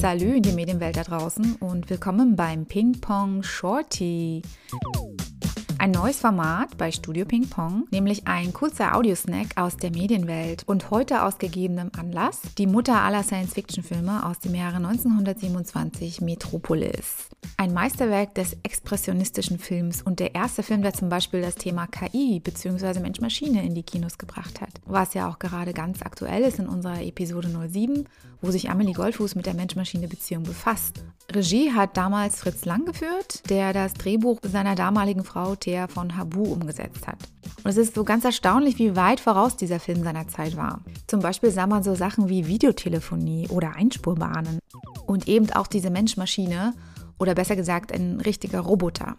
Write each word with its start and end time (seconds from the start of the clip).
Salü 0.00 0.36
in 0.36 0.42
die 0.42 0.52
Medienwelt 0.52 0.96
da 0.96 1.02
draußen 1.02 1.56
und 1.56 1.90
willkommen 1.90 2.36
beim 2.36 2.66
Ping 2.66 3.00
Pong 3.00 3.42
Shorty. 3.42 4.42
Ein 5.88 5.92
neues 5.92 6.20
Format 6.20 6.76
bei 6.76 6.92
Studio 6.92 7.24
Ping 7.24 7.48
Pong, 7.48 7.86
nämlich 7.90 8.26
ein 8.26 8.52
kurzer 8.52 8.94
Audiosnack 8.94 9.56
aus 9.56 9.78
der 9.78 9.90
Medienwelt 9.90 10.62
und 10.66 10.90
heute 10.90 11.22
aus 11.22 11.38
gegebenem 11.38 11.90
Anlass 11.98 12.42
die 12.58 12.66
Mutter 12.66 13.00
aller 13.00 13.22
Science-Fiction-Filme 13.22 14.26
aus 14.26 14.38
dem 14.38 14.54
Jahre 14.54 14.76
1927 14.76 16.20
Metropolis. 16.20 17.30
Ein 17.56 17.72
Meisterwerk 17.72 18.34
des 18.34 18.54
expressionistischen 18.64 19.58
Films 19.58 20.02
und 20.02 20.20
der 20.20 20.34
erste 20.34 20.62
Film, 20.62 20.82
der 20.82 20.92
zum 20.92 21.08
Beispiel 21.08 21.40
das 21.40 21.54
Thema 21.54 21.86
KI 21.86 22.38
bzw. 22.38 23.00
Mensch-Maschine 23.00 23.64
in 23.64 23.74
die 23.74 23.82
Kinos 23.82 24.18
gebracht 24.18 24.60
hat, 24.60 24.82
was 24.84 25.14
ja 25.14 25.26
auch 25.26 25.38
gerade 25.38 25.72
ganz 25.72 26.02
aktuell 26.02 26.42
ist 26.42 26.58
in 26.58 26.68
unserer 26.68 27.00
Episode 27.00 27.48
07, 27.48 28.04
wo 28.42 28.50
sich 28.50 28.68
Amelie 28.68 28.92
Goldfuß 28.92 29.36
mit 29.36 29.46
der 29.46 29.54
Mensch-Maschine-Beziehung 29.54 30.42
befasst. 30.42 31.02
Regie 31.30 31.72
hat 31.72 31.96
damals 31.96 32.40
Fritz 32.40 32.64
Lang 32.64 32.84
geführt, 32.84 33.48
der 33.50 33.72
das 33.72 33.94
Drehbuch 33.94 34.38
seiner 34.42 34.74
damaligen 34.74 35.24
Frau 35.24 35.56
Thea 35.56 35.77
von 35.86 36.16
Habu 36.16 36.42
umgesetzt 36.42 37.06
hat. 37.06 37.18
Und 37.62 37.70
es 37.70 37.76
ist 37.76 37.94
so 37.94 38.02
ganz 38.02 38.24
erstaunlich, 38.24 38.78
wie 38.78 38.96
weit 38.96 39.20
voraus 39.20 39.56
dieser 39.56 39.78
Film 39.78 40.02
seiner 40.02 40.26
Zeit 40.26 40.56
war. 40.56 40.80
Zum 41.06 41.20
Beispiel 41.20 41.50
sah 41.50 41.66
man 41.66 41.84
so 41.84 41.94
Sachen 41.94 42.28
wie 42.28 42.48
Videotelefonie 42.48 43.48
oder 43.48 43.76
Einspurbahnen. 43.76 44.58
Und 45.06 45.28
eben 45.28 45.50
auch 45.52 45.66
diese 45.66 45.90
Mensch-Maschine 45.90 46.74
oder 47.18 47.34
besser 47.34 47.56
gesagt 47.56 47.92
ein 47.92 48.20
richtiger 48.20 48.60
Roboter. 48.60 49.16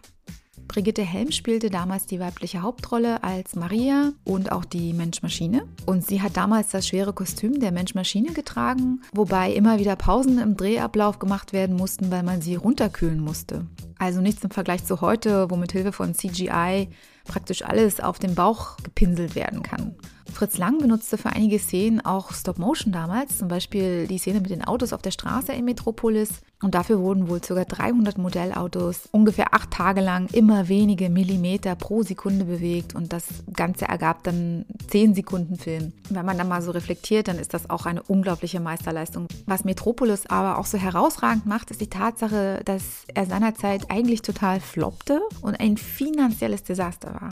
Brigitte 0.70 1.02
Helm 1.02 1.32
spielte 1.32 1.68
damals 1.68 2.06
die 2.06 2.20
weibliche 2.20 2.62
Hauptrolle 2.62 3.24
als 3.24 3.56
Maria 3.56 4.12
und 4.22 4.52
auch 4.52 4.64
die 4.64 4.92
Mensch-Maschine. 4.92 5.66
Und 5.84 6.06
sie 6.06 6.22
hat 6.22 6.36
damals 6.36 6.68
das 6.68 6.86
schwere 6.86 7.12
Kostüm 7.12 7.58
der 7.58 7.72
Mensch-Maschine 7.72 8.32
getragen, 8.32 9.02
wobei 9.12 9.52
immer 9.52 9.80
wieder 9.80 9.96
Pausen 9.96 10.38
im 10.38 10.56
Drehablauf 10.56 11.18
gemacht 11.18 11.52
werden 11.52 11.74
mussten, 11.74 12.12
weil 12.12 12.22
man 12.22 12.40
sie 12.40 12.54
runterkühlen 12.54 13.18
musste. 13.18 13.66
Also 14.00 14.22
nichts 14.22 14.42
im 14.42 14.50
Vergleich 14.50 14.82
zu 14.86 15.02
heute, 15.02 15.50
wo 15.50 15.56
mit 15.56 15.72
Hilfe 15.72 15.92
von 15.92 16.14
CGI 16.14 16.88
praktisch 17.26 17.62
alles 17.62 18.00
auf 18.00 18.18
dem 18.18 18.34
Bauch 18.34 18.78
gepinselt 18.78 19.34
werden 19.34 19.62
kann. 19.62 19.94
Fritz 20.30 20.58
Lang 20.58 20.78
benutzte 20.78 21.18
für 21.18 21.30
einige 21.30 21.58
Szenen 21.58 22.00
auch 22.00 22.32
Stop-Motion 22.32 22.92
damals, 22.92 23.38
zum 23.38 23.48
Beispiel 23.48 24.06
die 24.06 24.18
Szene 24.18 24.40
mit 24.40 24.50
den 24.50 24.64
Autos 24.64 24.92
auf 24.92 25.02
der 25.02 25.10
Straße 25.10 25.52
in 25.52 25.64
Metropolis. 25.64 26.40
Und 26.62 26.74
dafür 26.74 27.00
wurden 27.00 27.28
wohl 27.28 27.40
ca. 27.40 27.64
300 27.64 28.18
Modellautos 28.18 29.08
ungefähr 29.12 29.54
acht 29.54 29.70
Tage 29.70 30.02
lang 30.02 30.28
immer 30.32 30.68
wenige 30.68 31.08
Millimeter 31.08 31.74
pro 31.74 32.02
Sekunde 32.02 32.44
bewegt 32.44 32.94
und 32.94 33.14
das 33.14 33.24
Ganze 33.54 33.86
ergab 33.86 34.24
dann 34.24 34.66
10 34.88 35.14
Sekunden 35.14 35.56
Film. 35.56 35.92
Wenn 36.10 36.26
man 36.26 36.36
da 36.36 36.44
mal 36.44 36.60
so 36.60 36.70
reflektiert, 36.70 37.28
dann 37.28 37.38
ist 37.38 37.54
das 37.54 37.70
auch 37.70 37.86
eine 37.86 38.02
unglaubliche 38.02 38.60
Meisterleistung. 38.60 39.26
Was 39.46 39.64
Metropolis 39.64 40.26
aber 40.26 40.58
auch 40.58 40.66
so 40.66 40.76
herausragend 40.76 41.46
macht, 41.46 41.70
ist 41.70 41.80
die 41.80 41.88
Tatsache, 41.88 42.60
dass 42.64 43.04
er 43.14 43.24
seinerzeit 43.24 43.90
eigentlich 43.90 44.20
total 44.20 44.60
floppte 44.60 45.20
und 45.40 45.58
ein 45.58 45.78
finanzielles 45.78 46.62
Desaster 46.62 47.14
war 47.14 47.30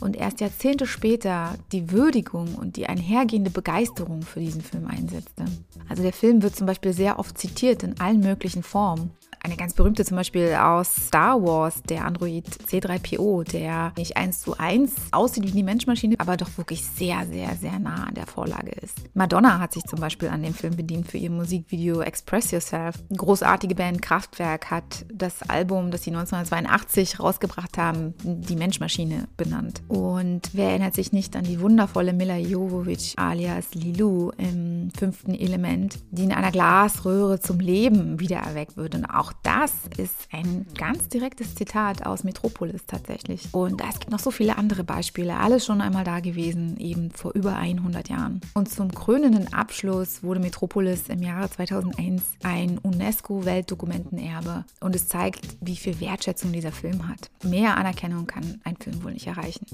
und 0.00 0.16
erst 0.16 0.40
Jahrzehnte 0.40 0.86
später 0.86 1.54
die 1.72 1.90
Würdigung 1.90 2.54
und 2.54 2.76
die 2.76 2.86
einhergehende 2.86 3.50
Begeisterung 3.50 4.22
für 4.22 4.40
diesen 4.40 4.60
Film 4.60 4.86
einsetzte. 4.86 5.44
Also 5.88 6.02
der 6.02 6.12
Film 6.12 6.42
wird 6.42 6.56
zum 6.56 6.66
Beispiel 6.66 6.92
sehr 6.92 7.18
oft 7.18 7.38
zitiert 7.38 7.82
in 7.82 7.98
allen 8.00 8.20
möglichen 8.20 8.62
Formen. 8.62 9.10
Eine 9.46 9.56
ganz 9.56 9.74
berühmte 9.74 10.04
zum 10.04 10.16
Beispiel 10.16 10.54
aus 10.54 10.92
Star 10.92 11.40
Wars, 11.40 11.80
der 11.84 12.04
Android 12.04 12.48
C3PO, 12.68 13.44
der 13.44 13.92
nicht 13.96 14.16
eins 14.16 14.40
zu 14.40 14.58
eins 14.58 14.92
aussieht 15.12 15.44
wie 15.44 15.52
die 15.52 15.62
Menschmaschine, 15.62 16.16
aber 16.18 16.36
doch 16.36 16.48
wirklich 16.56 16.84
sehr, 16.84 17.24
sehr, 17.26 17.54
sehr 17.54 17.78
nah 17.78 18.08
an 18.08 18.14
der 18.14 18.26
Vorlage 18.26 18.72
ist. 18.72 18.98
Madonna 19.14 19.60
hat 19.60 19.72
sich 19.72 19.84
zum 19.84 20.00
Beispiel 20.00 20.30
an 20.30 20.42
dem 20.42 20.52
Film 20.52 20.74
bedient 20.74 21.08
für 21.08 21.18
ihr 21.18 21.30
Musikvideo 21.30 22.00
Express 22.00 22.50
Yourself. 22.50 22.96
Großartige 23.16 23.76
Band 23.76 24.02
Kraftwerk 24.02 24.68
hat 24.72 25.06
das 25.14 25.48
Album, 25.48 25.92
das 25.92 26.02
sie 26.02 26.10
1982 26.10 27.20
rausgebracht 27.20 27.78
haben, 27.78 28.14
die 28.24 28.56
Menschmaschine 28.56 29.28
benannt. 29.36 29.80
Und 29.86 30.50
wer 30.54 30.70
erinnert 30.70 30.94
sich 30.94 31.12
nicht 31.12 31.36
an 31.36 31.44
die 31.44 31.60
wundervolle 31.60 32.14
Mila 32.14 32.36
Jovovich 32.36 33.16
alias 33.16 33.74
Lilu 33.74 34.32
im 34.38 34.90
fünften 34.98 35.36
Element, 35.36 36.00
die 36.10 36.24
in 36.24 36.32
einer 36.32 36.50
Glasröhre 36.50 37.38
zum 37.38 37.60
Leben 37.60 38.18
wiedererweckt 38.18 38.76
wird. 38.76 38.96
Und 38.96 39.04
auch 39.04 39.35
das 39.42 39.72
ist 39.96 40.28
ein 40.32 40.66
ganz 40.76 41.08
direktes 41.08 41.54
Zitat 41.54 42.04
aus 42.06 42.24
Metropolis 42.24 42.86
tatsächlich. 42.86 43.48
Und 43.52 43.80
es 43.80 44.00
gibt 44.00 44.10
noch 44.10 44.18
so 44.18 44.30
viele 44.30 44.56
andere 44.56 44.84
Beispiele, 44.84 45.36
alles 45.36 45.66
schon 45.66 45.80
einmal 45.80 46.04
da 46.04 46.20
gewesen, 46.20 46.76
eben 46.78 47.10
vor 47.10 47.32
über 47.34 47.56
100 47.56 48.08
Jahren. 48.08 48.40
Und 48.54 48.70
zum 48.70 48.92
krönenden 48.92 49.52
Abschluss 49.52 50.22
wurde 50.22 50.40
Metropolis 50.40 51.08
im 51.08 51.22
Jahre 51.22 51.50
2001 51.50 52.22
ein 52.42 52.78
UNESCO-Weltdokumentenerbe. 52.78 54.64
Und 54.80 54.96
es 54.96 55.08
zeigt, 55.08 55.46
wie 55.60 55.76
viel 55.76 56.00
Wertschätzung 56.00 56.52
dieser 56.52 56.72
Film 56.72 57.08
hat. 57.08 57.30
Mehr 57.42 57.76
Anerkennung 57.76 58.26
kann 58.26 58.60
ein 58.64 58.76
Film 58.76 59.02
wohl 59.04 59.12
nicht 59.12 59.26
erreichen. 59.26 59.66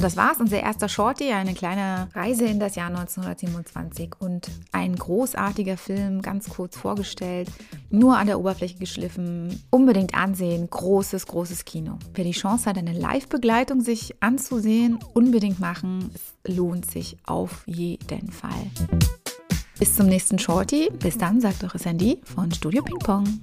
Und 0.00 0.04
das 0.04 0.16
war's, 0.16 0.40
unser 0.40 0.58
erster 0.58 0.88
Shorty, 0.88 1.30
eine 1.30 1.52
kleine 1.52 2.08
Reise 2.14 2.46
in 2.46 2.58
das 2.58 2.74
Jahr 2.74 2.86
1927 2.86 4.12
und 4.18 4.48
ein 4.72 4.96
großartiger 4.96 5.76
Film, 5.76 6.22
ganz 6.22 6.48
kurz 6.48 6.78
vorgestellt, 6.78 7.50
nur 7.90 8.16
an 8.16 8.26
der 8.26 8.40
Oberfläche 8.40 8.78
geschliffen, 8.78 9.62
unbedingt 9.68 10.14
ansehen, 10.14 10.70
großes, 10.70 11.26
großes 11.26 11.66
Kino. 11.66 11.98
Wer 12.14 12.24
die 12.24 12.30
Chance 12.30 12.64
hat, 12.64 12.78
eine 12.78 12.94
Live-Begleitung 12.94 13.82
sich 13.82 14.14
anzusehen, 14.20 14.98
unbedingt 15.12 15.60
machen, 15.60 16.10
es 16.14 16.56
lohnt 16.56 16.90
sich 16.90 17.18
auf 17.26 17.64
jeden 17.66 18.32
Fall. 18.32 18.70
Bis 19.78 19.96
zum 19.96 20.06
nächsten 20.06 20.38
Shorty. 20.38 20.88
Bis 20.98 21.18
dann, 21.18 21.42
sagt 21.42 21.62
eure 21.62 21.78
Sandy 21.78 22.22
von 22.24 22.50
Studio 22.50 22.82
Ping 22.82 23.00
Pong. 23.00 23.40